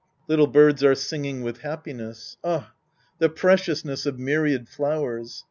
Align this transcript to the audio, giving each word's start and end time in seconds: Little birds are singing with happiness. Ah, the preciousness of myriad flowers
Little 0.27 0.47
birds 0.47 0.83
are 0.83 0.95
singing 0.95 1.43
with 1.43 1.59
happiness. 1.59 2.35
Ah, 2.43 2.71
the 3.19 3.29
preciousness 3.29 4.07
of 4.07 4.17
myriad 4.17 4.67
flowers 4.67 5.39